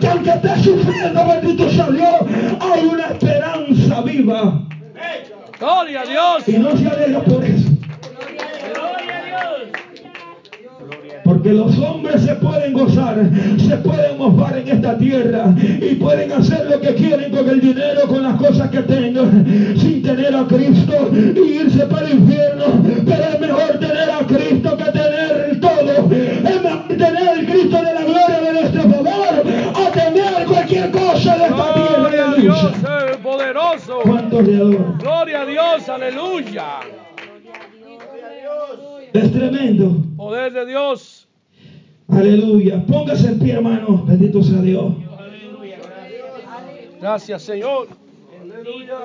Que 0.00 0.06
aunque 0.08 0.30
esté 0.30 0.56
sufriendo, 0.62 1.26
bendito 1.26 1.70
sea 1.70 1.88
Dios, 1.90 2.14
hay 2.60 2.86
una 2.86 3.06
esperanza 3.06 4.00
viva. 4.02 4.62
Gloria 5.58 6.00
a 6.00 6.04
Dios. 6.04 6.48
Y 6.48 6.58
no 6.58 6.76
se 6.76 6.88
alegra 6.88 7.20
por 7.20 7.44
eso. 7.44 7.68
Gloria 8.74 9.18
a 9.18 9.24
Dios. 9.24 9.84
Porque 11.24 11.52
los 11.52 11.78
hombres 11.78 12.22
se 12.22 12.34
pueden 12.34 12.72
gozar, 12.74 13.16
se 13.58 13.76
pueden 13.78 14.18
mofar 14.18 14.58
en 14.58 14.68
esta 14.68 14.98
tierra 14.98 15.54
y 15.58 15.94
pueden 15.94 16.32
hacer 16.32 16.66
lo 16.68 16.80
que 16.80 16.94
quieren 16.94 17.32
con 17.32 17.48
el 17.48 17.60
dinero, 17.60 18.02
con 18.08 18.22
las 18.22 18.36
cosas 18.36 18.68
que 18.70 18.82
tengan, 18.82 19.46
sin 19.78 20.02
tener 20.02 20.34
a 20.34 20.46
Cristo 20.46 21.10
y 21.14 21.40
irse 21.40 21.86
para 21.86 22.08
el 22.08 22.18
infierno. 22.18 22.64
Dios, 32.72 33.10
el 33.10 33.18
poderoso. 33.18 34.00
¿Cuántos 34.02 34.44
le 34.44 34.56
adoran? 34.56 34.98
Gloria 34.98 35.42
a 35.42 35.46
Dios, 35.46 35.88
aleluya. 35.88 36.80
Es 39.12 39.32
tremendo. 39.32 39.96
Poder 40.16 40.52
de 40.52 40.66
Dios. 40.66 41.28
Aleluya. 42.08 42.84
Póngase 42.86 43.28
en 43.28 43.38
pie, 43.38 43.52
hermano. 43.54 44.04
Bendito 44.06 44.42
sea 44.42 44.60
Dios. 44.60 44.92
Aleluya. 45.18 45.78
Gracias. 47.00 47.42
Señor. 47.42 47.88
Aleluya. 48.40 48.96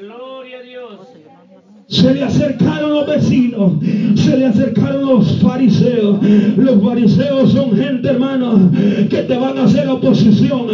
Gloria 0.00 0.58
a 0.58 0.62
Dios. 0.62 1.00
Se 1.86 2.14
le 2.14 2.22
acercaron 2.22 2.94
los 2.94 3.06
vecinos, 3.06 3.72
se 4.16 4.38
le 4.38 4.46
acercaron 4.46 5.06
los 5.06 5.38
fariseos. 5.38 6.18
Los 6.56 6.82
fariseos 6.82 7.52
son 7.52 7.76
gente, 7.76 8.08
hermano, 8.08 8.70
que 9.10 9.18
te 9.18 9.36
van 9.36 9.58
a 9.58 9.64
hacer 9.64 9.86
oposición. 9.88 10.66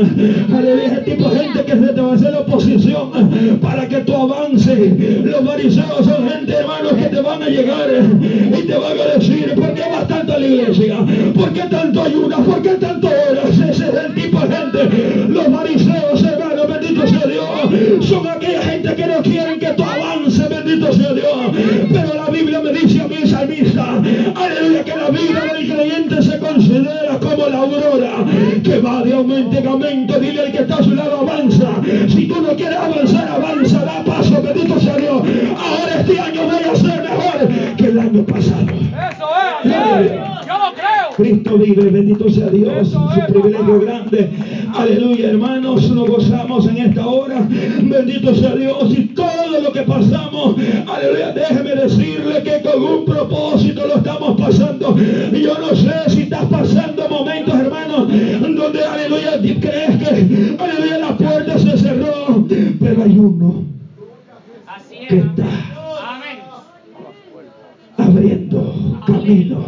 Aleluya, 0.54 0.84
ese 0.86 1.00
tipo 1.02 1.28
de 1.28 1.40
gente 1.40 1.64
que 1.64 1.72
se 1.72 1.92
te 1.92 2.00
va 2.00 2.12
a 2.12 2.14
hacer 2.14 2.34
oposición 2.34 3.58
para 3.60 3.88
que 3.88 3.98
tú 3.98 4.14
avances. 4.14 5.24
Los 5.24 5.40
fariseos 5.44 6.04
son 6.04 6.28
gente, 6.28 6.52
hermanos, 6.52 6.92
que 6.92 7.06
te 7.06 7.20
van 7.20 7.42
a 7.42 7.48
llegar 7.48 7.88
y 8.56 8.62
te 8.62 8.74
van 8.74 8.98
a 8.98 9.18
decir, 9.18 9.54
¿por 9.56 9.74
qué 9.74 9.82
vas 9.90 10.06
tanto 10.06 10.32
a 10.32 10.38
la 10.38 10.46
iglesia? 10.46 10.96
¿Por 11.34 11.52
qué 11.52 11.62
tanto 11.62 12.02
ayunas? 12.02 12.40
¿Por 12.40 12.62
qué 12.62 12.70
tanto 12.70 13.08
horas? 13.08 13.50
Ese 13.50 13.68
es 13.68 13.80
el 13.80 14.14
tipo 14.14 14.38
de 14.40 14.56
gente. 14.56 15.28
Los 15.28 15.46
fariseos, 15.46 16.22
hermanos, 16.22 16.68
bendito 16.68 17.06
sea 17.06 17.26
Dios, 17.26 18.06
son 18.06 18.26
aquella 18.28 18.62
gente 18.62 18.94
que 18.94 19.06
no 19.06 19.22
quieren 19.22 19.58
que 19.58 19.68
tú 19.74 19.82
avances, 19.82 20.09
la 25.12 25.18
vida 25.18 25.54
del 25.54 25.72
creyente 25.72 26.22
se 26.22 26.38
considera 26.38 27.18
como 27.20 27.48
la 27.48 27.58
aurora, 27.58 28.24
que 28.62 28.78
va 28.80 29.02
de 29.02 29.14
aumento 29.14 29.58
en 29.58 29.66
aumento. 29.66 30.18
Dile 30.20 30.40
al 30.42 30.52
que 30.52 30.58
está 30.58 30.76
a 30.76 30.82
su 30.82 30.94
lado, 30.94 31.20
avanza. 31.20 31.68
Si 32.08 32.26
tú 32.26 32.40
no 32.40 32.54
quieres 32.56 32.78
avanzar, 32.78 33.28
avanza, 33.28 33.84
da 33.84 34.04
paso, 34.04 34.42
bendito 34.42 34.78
sea 34.80 34.96
Dios. 34.96 35.22
Ahora 35.22 36.00
este 36.00 36.20
año 36.20 36.42
voy 36.44 36.62
a 36.64 36.76
ser 36.76 37.02
mejor 37.02 37.76
que 37.76 37.84
el 37.86 37.98
año 37.98 38.22
pasado. 38.24 38.66
Eso 38.70 39.26
es, 39.64 39.72
es. 39.72 40.12
Yo 40.46 40.58
lo 40.58 40.72
creo. 40.74 41.10
Cristo 41.16 41.58
vive, 41.58 41.90
bendito 41.90 42.28
sea 42.30 42.48
Dios, 42.48 42.72
Eso 42.88 43.10
su 43.12 43.20
es, 43.20 43.26
privilegio 43.26 43.66
papá. 43.80 43.84
grande. 43.84 44.30
Aleluya, 44.74 45.30
hermanos, 45.30 45.90
nos 45.90 46.08
gozamos 46.08 46.66
en 46.68 46.78
esta 46.78 47.06
hora. 47.06 47.46
Bendito 47.82 48.34
sea 48.34 48.54
Dios 48.54 48.84
y 48.96 49.06
todo 49.08 49.60
lo 49.62 49.72
que 49.72 49.82
pasamos. 49.82 50.56
Aleluya, 50.86 51.32
déjeme 51.32 51.69
con 52.72 52.82
un 52.82 53.04
propósito 53.04 53.86
lo 53.86 53.96
estamos 53.96 54.40
pasando. 54.40 54.96
Yo 54.96 55.58
no 55.58 55.74
sé 55.74 55.92
si 56.08 56.22
estás 56.22 56.44
pasando 56.46 57.08
momentos, 57.08 57.54
hermanos, 57.54 58.08
donde, 58.08 58.84
aleluya, 58.84 59.38
crees 59.40 59.96
que, 59.96 60.56
aleluya, 60.58 60.98
la 60.98 61.16
puerta 61.16 61.58
se 61.58 61.76
cerró. 61.76 62.46
Pero 62.48 63.02
hay 63.02 63.18
uno 63.18 63.64
que 65.08 65.18
es. 65.18 65.24
está 65.24 65.44
abriendo 67.98 69.00
camino. 69.06 69.64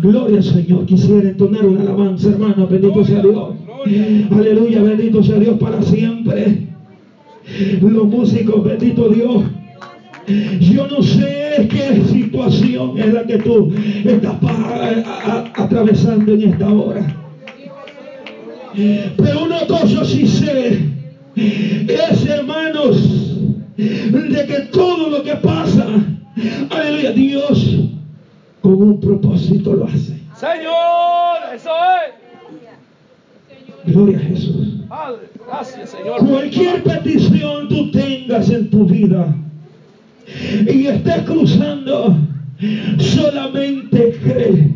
Gloria 0.00 0.38
al 0.38 0.44
Señor. 0.44 0.86
Quisiera 0.86 1.28
entonar 1.30 1.66
una 1.66 1.80
alabanza, 1.82 2.28
hermano. 2.30 2.66
Bendito 2.66 3.04
sea 3.04 3.22
Dios. 3.22 3.54
Aleluya, 4.30 4.82
bendito 4.82 5.22
sea 5.22 5.38
Dios 5.38 5.58
para 5.58 5.82
siempre. 5.82 6.66
Los 7.80 8.04
músicos, 8.06 8.64
bendito 8.64 9.08
Dios. 9.08 9.44
Yo 10.60 10.86
no 10.88 11.02
sé 11.02 11.45
qué 11.64 12.02
situación 12.12 12.98
es 12.98 13.12
la 13.12 13.24
que 13.24 13.38
tú 13.38 13.72
estás 14.04 14.34
atravesando 15.54 16.32
en 16.32 16.52
esta 16.52 16.68
hora. 16.68 17.16
Pero 18.74 19.44
una 19.44 19.66
cosa 19.66 20.04
sí 20.04 20.26
sé, 20.26 20.80
es 21.34 22.26
hermanos, 22.26 23.36
de 23.76 24.46
que 24.46 24.60
todo 24.72 25.10
lo 25.10 25.22
que 25.22 25.36
pasa, 25.36 25.86
aleluya, 26.70 27.12
Dios 27.12 27.80
con 28.60 28.82
un 28.82 29.00
propósito 29.00 29.74
lo 29.74 29.86
hace. 29.86 30.16
Señor, 30.36 31.54
eso 31.54 31.70
es. 31.70 33.94
Gloria 33.94 34.18
a 34.18 34.20
Jesús. 34.20 34.68
Padre, 34.88 35.28
gracias, 35.46 35.90
Señor. 35.90 36.26
Cualquier 36.26 36.82
petición 36.82 37.68
tú 37.68 37.90
tengas 37.92 38.50
en 38.50 38.68
tu 38.68 38.84
vida 38.84 39.32
y 40.26 40.86
estés 40.86 41.22
cruzando, 41.22 42.16
solamente 42.98 44.18
cree. 44.22 44.74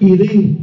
Y 0.00 0.16
di, 0.16 0.60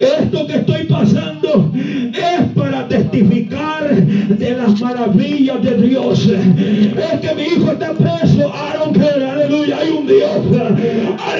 Esto 0.00 0.46
que 0.46 0.54
estoy 0.56 0.84
pasando 0.84 1.70
es 1.74 2.52
para 2.54 2.88
testificar 2.88 3.94
de 3.94 4.56
las 4.56 4.80
maravillas 4.80 5.62
de 5.62 5.76
Dios. 5.76 6.26
Es 6.26 7.20
que 7.20 7.34
mi 7.34 7.42
hijo 7.42 7.72
está 7.72 7.92
preso. 7.92 8.50
Care. 8.94 9.24
Aleluya. 9.24 9.76
Hay 9.78 9.90
un 9.90 10.06
Dios. 10.06 10.30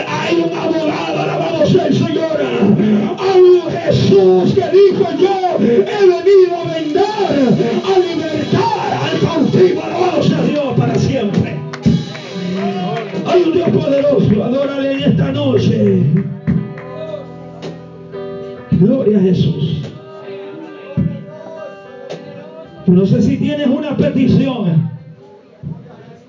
Hay 0.07 0.37
un 0.37 0.59
abogado. 0.59 1.21
Alabado 1.21 1.67
sea 1.67 1.87
el 1.87 1.95
Señor. 1.95 2.39
Hay 3.19 3.41
Jesús 3.87 4.55
que 4.55 4.65
dijo 4.71 5.09
yo 5.19 5.57
he 5.59 6.07
venido 6.07 6.50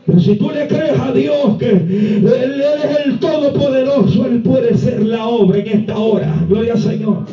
Pero 0.06 0.20
si 0.20 0.36
tú 0.36 0.50
le 0.50 0.68
crees 0.68 1.00
a 1.00 1.12
Dios 1.12 1.58
que 1.60 1.70
Él 1.70 2.64
es 2.84 3.06
el 3.06 3.20
Todopoderoso, 3.20 4.26
Él 4.26 4.42
puede 4.42 4.78
ser 4.78 5.04
la 5.04 5.28
obra 5.28 5.60
en 5.60 5.68
esta 5.68 5.98
hora. 5.98 6.34
Gloria 6.50 6.74
al 6.74 6.80
Señor. 6.80 7.26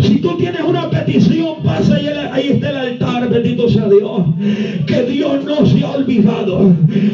Si 0.00 0.18
tú 0.20 0.36
tienes 0.36 0.62
una 0.62 0.88
petición, 0.90 1.62
pasa 1.64 2.00
y 2.00 2.06
ahí 2.06 2.48
está 2.48 2.70
el 2.70 2.76
altar, 2.76 3.28
bendito 3.28 3.68
sea 3.68 3.88
Dios. 3.88 4.22
Que 4.86 5.02
Dios 5.02 5.44
no 5.44 5.66
se 5.66 5.84
ha 5.84 5.90
olvidado. 5.90 6.72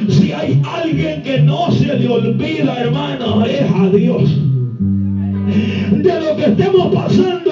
Si 0.09 0.33
hay 0.33 0.61
alguien 0.65 1.23
que 1.23 1.41
no 1.41 1.71
se 1.73 1.95
le 1.99 2.09
olvida, 2.09 2.81
hermano, 2.81 3.45
es 3.45 3.63
a 3.63 3.89
Dios 3.89 4.31
de 5.91 6.21
lo 6.21 6.37
que 6.37 6.45
estemos 6.45 6.95
pasando, 6.95 7.44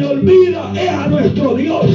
le 0.00 0.06
olvida, 0.06 0.72
es 0.74 0.88
a 0.88 1.08
nuestro 1.08 1.54
Dios. 1.54 1.86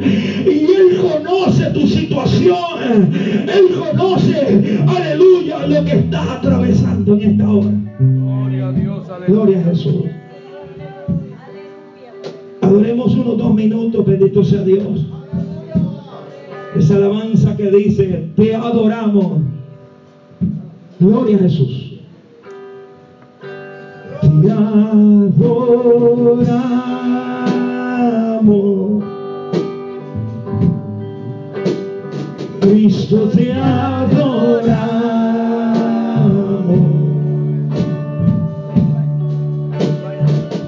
Y 0.00 0.48
Él 0.48 0.98
conoce 1.00 1.70
tu 1.70 1.86
situación. 1.86 3.12
Él 3.12 3.78
conoce, 3.78 4.80
aleluya, 4.86 5.66
lo 5.66 5.84
que 5.84 5.92
estás 5.92 6.28
atravesando 6.28 7.14
en 7.14 7.22
esta 7.22 7.50
hora. 7.50 7.70
Gloria 7.98 8.68
a 8.68 8.72
Dios, 8.72 9.06
Gloria 9.26 9.60
a 9.60 9.64
Jesús. 9.64 10.04
Adoremos 12.60 13.14
unos 13.14 13.38
dos 13.38 13.54
minutos, 13.54 14.04
bendito 14.04 14.44
sea 14.44 14.62
Dios. 14.62 15.06
Esa 16.76 16.96
alabanza 16.96 17.56
que 17.56 17.70
dice, 17.70 18.28
te 18.36 18.54
adoramos. 18.54 19.40
Gloria 21.00 21.36
a 21.36 21.40
Jesús. 21.40 22.00
Te 24.42 24.50
adoramos. 24.50 27.05
Cristo 32.60 33.28
te 33.34 33.52
adoramos. 33.52 34.36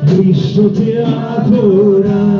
Cristo 0.06 0.70
te 0.70 1.04
adoramos. 1.04 2.38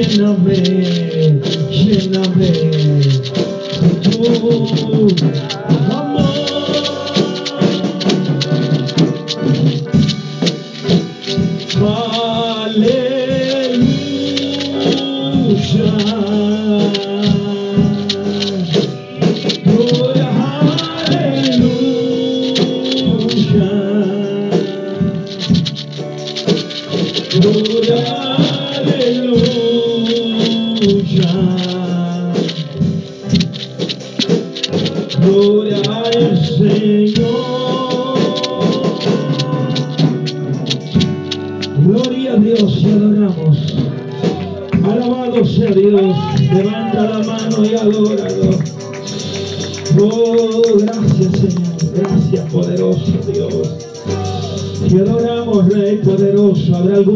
Llename, 0.00 0.56
lléname. 1.70 2.79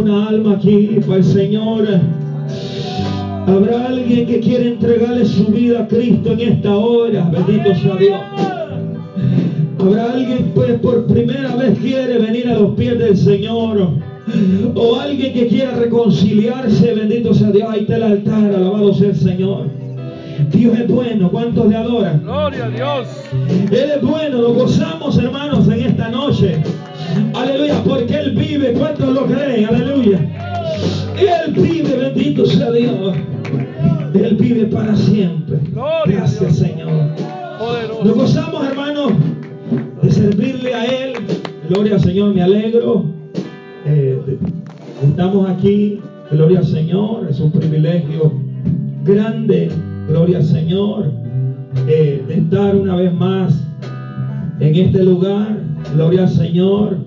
Alguna 0.04 0.28
alma 0.28 0.52
aquí 0.56 0.98
para 1.06 1.16
el 1.18 1.24
Señor? 1.24 1.88
Habrá 3.46 3.86
alguien 3.86 4.26
que 4.26 4.40
quiere 4.40 4.68
entregarle 4.68 5.24
su 5.24 5.46
vida 5.46 5.80
a 5.80 5.88
Cristo 5.88 6.32
en 6.32 6.40
esta 6.40 6.76
hora. 6.76 7.30
Bendito 7.30 7.74
sea 7.74 7.96
Dios. 7.96 8.20
Habrá 9.78 10.12
alguien 10.12 10.52
pues 10.54 10.78
por 10.80 11.06
primera 11.06 11.56
vez 11.56 11.78
quiere 11.78 12.18
venir 12.18 12.48
a 12.48 12.54
los 12.54 12.74
pies 12.74 12.98
del 12.98 13.16
Señor. 13.16 13.88
O 14.74 14.96
alguien 14.96 15.32
que 15.32 15.46
quiera 15.46 15.72
reconciliarse. 15.72 16.94
Bendito 16.94 17.34
sea 17.34 17.50
Dios. 17.50 17.68
Ahí 17.70 17.80
está 17.80 17.96
el 17.96 18.02
altar. 18.02 18.54
Alabado 18.54 18.94
sea 18.94 19.08
el 19.08 19.16
Señor. 19.16 19.68
Dios 20.50 20.78
es 20.78 20.88
bueno. 20.88 21.30
¿Cuántos 21.30 21.68
le 21.68 21.76
adoran? 21.76 22.22
Gloria 22.22 22.66
a 22.66 22.70
Dios. 22.70 23.08
Él 23.70 23.90
es 23.96 24.02
bueno, 24.02 24.40
lo 24.40 24.54
gozamos 24.54 25.18
hermanos 25.18 25.68
en 25.68 25.80
esta 25.80 26.08
noche. 26.10 26.62
Aleluya, 27.34 27.82
porque 27.84 28.14
Él 28.14 28.36
vive. 28.36 28.72
¿Cuántos 28.72 29.08
lo 29.10 29.26
creen? 29.26 29.66
Aleluya. 29.66 30.18
Él 31.18 31.52
vive, 31.54 31.96
bendito 31.96 32.44
sea 32.46 32.70
Dios. 32.72 33.14
Él 34.14 34.36
vive 34.36 34.66
para 34.66 34.94
siempre. 34.96 35.58
Gracias. 36.06 36.56
Señor. 36.56 36.90
Nos 38.04 38.14
gozamos 38.14 38.66
hermanos 38.66 39.12
de 40.02 40.10
servirle 40.10 40.74
a 40.74 40.84
Él. 40.84 41.12
Gloria 41.68 41.94
al 41.94 42.00
Señor, 42.00 42.34
me 42.34 42.42
alegro. 42.42 43.04
Eh, 43.86 44.18
estamos 45.02 45.48
aquí. 45.50 46.00
Gloria 46.30 46.58
al 46.60 46.66
Señor. 46.66 47.26
Es 47.30 47.40
un 47.40 47.52
privilegio 47.52 48.32
grande. 49.04 49.70
Gloria 50.08 50.38
al 50.38 50.44
Señor. 50.44 51.10
eh, 51.88 52.24
de 52.28 52.34
estar 52.34 52.76
una 52.76 52.94
vez 52.96 53.12
más 53.12 53.66
en 54.60 54.74
este 54.74 55.02
lugar. 55.02 55.60
Gloria 55.94 56.22
al 56.22 56.28
Señor. 56.28 56.98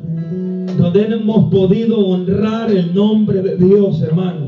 Donde 0.77 1.05
hemos 1.05 1.51
podido 1.51 1.97
honrar 1.99 2.71
el 2.71 2.93
nombre 2.93 3.41
de 3.41 3.57
Dios, 3.57 4.01
hermano. 4.01 4.47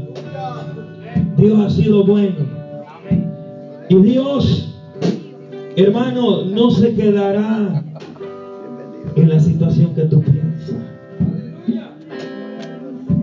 Dios 1.37 1.59
ha 1.59 1.69
sido 1.69 2.05
bueno. 2.05 2.35
Y 3.89 3.95
Dios, 3.95 4.75
hermano, 5.75 6.43
no 6.43 6.69
se 6.69 6.93
quedará 6.93 7.83
en 9.15 9.29
la 9.29 9.39
situación 9.39 9.95
que 9.95 10.03
tú 10.03 10.21
piensas. 10.21 10.75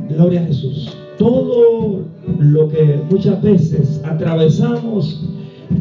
Gloria 0.08 0.40
a 0.40 0.46
Jesús. 0.46 0.96
Todo 1.18 2.02
lo 2.40 2.68
que 2.68 3.00
muchas 3.08 3.40
veces 3.42 4.00
atravesamos, 4.04 5.22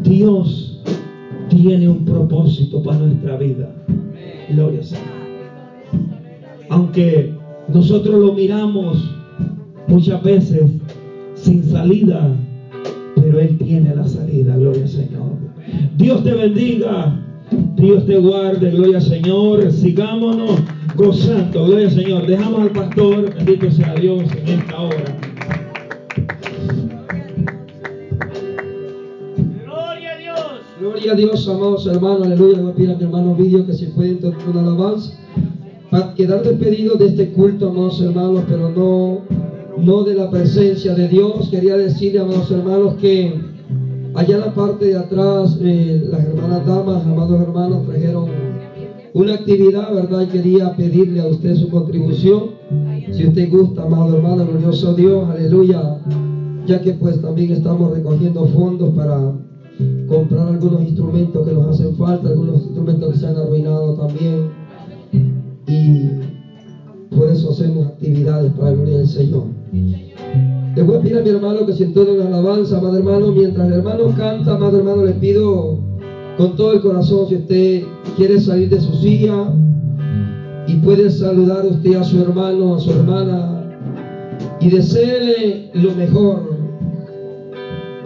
Dios 0.02 0.65
tiene 1.48 1.88
un 1.88 2.04
propósito 2.04 2.82
para 2.82 2.98
nuestra 2.98 3.36
vida. 3.36 3.70
Gloria. 4.50 4.80
Aunque 6.68 7.32
nosotros 7.68 8.18
lo 8.20 8.32
miramos 8.32 9.10
muchas 9.88 10.22
veces 10.22 10.62
sin 11.34 11.62
salida, 11.64 12.34
pero 13.16 13.40
Él 13.40 13.56
tiene 13.58 13.94
la 13.94 14.06
salida, 14.06 14.56
gloria 14.56 14.82
al 14.82 14.88
Señor. 14.88 15.36
Dios 15.96 16.22
te 16.24 16.32
bendiga, 16.32 17.20
Dios 17.76 18.06
te 18.06 18.18
guarde, 18.18 18.70
gloria 18.70 18.98
al 18.98 19.02
Señor. 19.02 19.72
Sigámonos 19.72 20.60
gozando, 20.96 21.66
gloria 21.66 21.86
al 21.86 21.94
Señor. 21.94 22.26
Dejamos 22.26 22.60
al 22.62 22.70
pastor, 22.70 23.34
bendito 23.34 23.70
sea 23.70 23.94
Dios 23.94 24.22
en 24.44 24.48
esta 24.60 24.80
hora. 24.80 25.25
Gloria 31.06 31.24
a 31.24 31.28
Dios, 31.28 31.48
amados 31.48 31.86
hermanos, 31.86 32.26
aleluya. 32.26 32.56
Le 32.56 32.62
voy 32.64 32.86
a 32.90 32.96
mi 32.96 33.04
hermano 33.04 33.36
Vídeo 33.36 33.64
que 33.64 33.74
si 33.74 33.86
pueden 33.86 34.18
tocar 34.18 34.48
una 34.48 34.62
alabanza. 34.62 35.12
Para 35.88 36.12
quedar 36.14 36.42
despedido 36.42 36.96
de 36.96 37.06
este 37.06 37.30
culto, 37.30 37.68
amados 37.68 38.00
hermanos, 38.00 38.42
pero 38.48 38.70
no, 38.70 39.20
no 39.78 40.02
de 40.02 40.14
la 40.16 40.28
presencia 40.28 40.96
de 40.96 41.06
Dios. 41.06 41.48
Quería 41.48 41.76
decirle, 41.76 42.18
amados 42.18 42.50
hermanos, 42.50 42.94
que 42.96 43.32
allá 44.16 44.34
en 44.34 44.40
la 44.40 44.52
parte 44.52 44.86
de 44.86 44.96
atrás, 44.96 45.56
eh, 45.62 46.08
las 46.10 46.24
hermanas 46.24 46.66
damas, 46.66 47.06
amados 47.06 47.40
hermanos, 47.40 47.86
trajeron 47.86 48.28
una 49.14 49.34
actividad, 49.34 49.94
¿verdad? 49.94 50.22
Y 50.22 50.26
quería 50.26 50.74
pedirle 50.74 51.20
a 51.20 51.28
usted 51.28 51.54
su 51.54 51.68
contribución. 51.68 52.50
Si 53.12 53.28
usted 53.28 53.48
gusta, 53.48 53.84
amado 53.84 54.16
hermano, 54.16 54.44
glorioso 54.44 54.92
Dios, 54.92 55.30
aleluya. 55.30 55.98
Ya 56.66 56.80
que 56.80 56.94
pues 56.94 57.22
también 57.22 57.52
estamos 57.52 57.92
recogiendo 57.92 58.44
fondos 58.46 58.92
para 58.92 59.36
comprar 60.08 60.48
algunos 60.48 60.82
instrumentos 60.82 61.46
que 61.46 61.54
nos 61.54 61.66
hacen 61.68 61.96
falta, 61.96 62.28
algunos 62.28 62.62
instrumentos 62.62 63.12
que 63.12 63.18
se 63.18 63.26
han 63.26 63.36
arruinado 63.36 63.94
también. 63.94 64.50
Y 65.66 67.14
por 67.14 67.28
eso 67.28 67.50
hacemos 67.50 67.86
actividades 67.86 68.52
para 68.52 68.70
la 68.70 68.76
gloria 68.76 68.98
del 68.98 69.08
Señor. 69.08 69.44
Le 69.72 70.82
voy 70.82 70.96
a 70.96 71.00
pedir 71.00 71.18
a 71.18 71.22
mi 71.22 71.30
hermano 71.30 71.64
que 71.66 71.72
se 71.72 71.84
entone 71.84 72.12
una 72.12 72.26
alabanza, 72.26 72.78
amado 72.78 72.98
hermano. 72.98 73.32
Mientras 73.32 73.66
el 73.66 73.74
hermano 73.74 74.14
canta, 74.16 74.54
amado 74.54 74.78
hermano, 74.78 75.04
le 75.04 75.12
pido 75.14 75.78
con 76.36 76.54
todo 76.56 76.74
el 76.74 76.80
corazón, 76.80 77.28
si 77.28 77.36
usted 77.36 77.82
quiere 78.16 78.38
salir 78.38 78.68
de 78.68 78.80
su 78.80 78.92
silla 78.96 79.54
y 80.66 80.74
puede 80.76 81.10
saludar 81.10 81.64
usted 81.64 81.94
a 81.94 82.04
su 82.04 82.20
hermano, 82.20 82.74
a 82.74 82.78
su 82.78 82.90
hermana 82.90 83.56
y 84.60 84.70
deseele 84.70 85.70
lo 85.74 85.94
mejor 85.94 86.55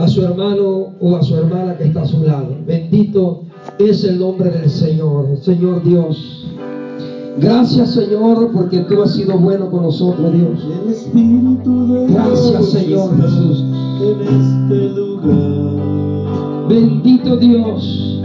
a 0.00 0.08
su 0.08 0.24
hermano 0.24 0.94
o 0.98 1.16
a 1.16 1.22
su 1.22 1.36
hermana 1.36 1.76
que 1.76 1.84
está 1.84 2.02
a 2.02 2.06
su 2.06 2.22
lado. 2.24 2.56
Bendito 2.66 3.42
es 3.78 4.02
el 4.04 4.18
nombre 4.18 4.50
del 4.50 4.70
Señor, 4.70 5.36
Señor 5.42 5.82
Dios. 5.84 6.46
Gracias 7.38 7.90
Señor 7.92 8.50
porque 8.52 8.80
tú 8.80 9.02
has 9.02 9.14
sido 9.14 9.38
bueno 9.38 9.70
con 9.70 9.82
nosotros, 9.82 10.32
Dios. 10.32 10.66
Gracias, 12.08 12.70
Señor 12.70 13.16
Jesús. 13.20 13.64
Este 14.00 14.88
lugar. 14.88 16.68
Bendito 16.68 17.36
Dios. 17.36 18.22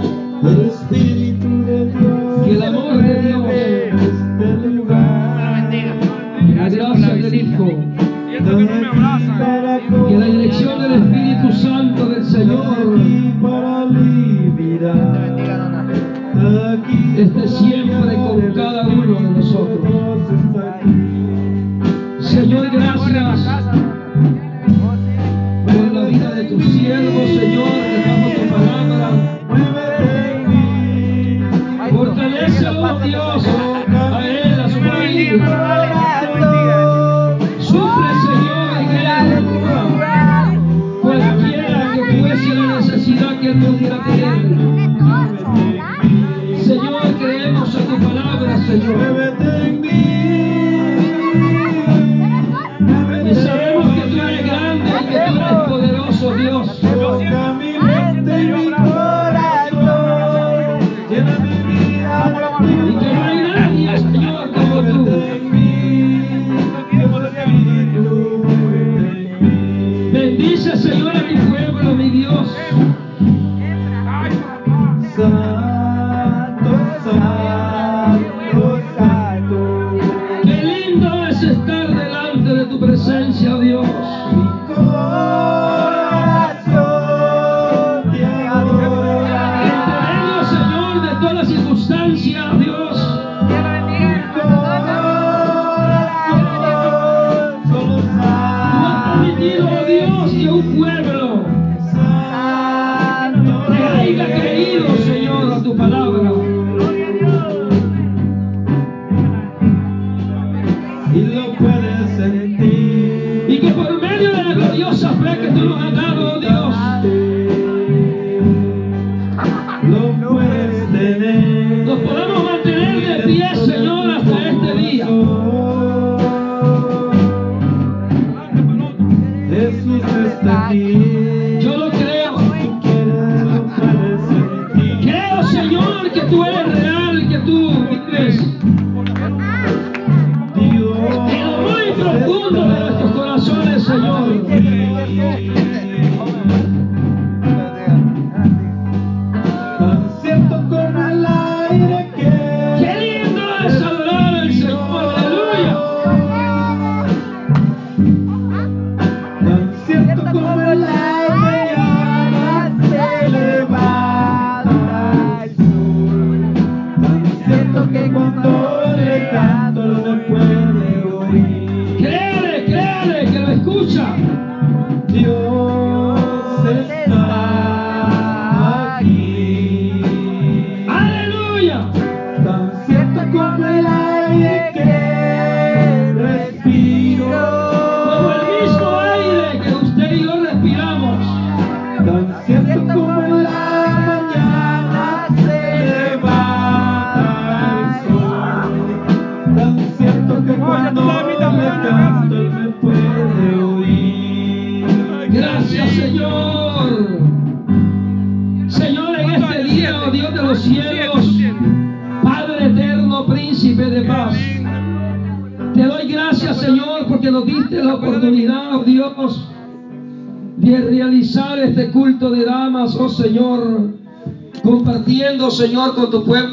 cuando 168.16 168.96
le 168.96 169.30
canto 169.30 169.82
lo 169.82 170.25